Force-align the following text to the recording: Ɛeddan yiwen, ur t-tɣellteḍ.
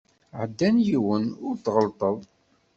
Ɛeddan 0.39 0.75
yiwen, 0.87 1.25
ur 1.47 1.55
t-tɣellteḍ. 1.57 2.17